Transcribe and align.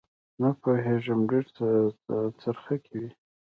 نه 0.41 0.49
پوېېږم 0.61 1.19
ډېرې 1.29 1.51
څرخکې 2.41 2.95
وې. 3.01 3.09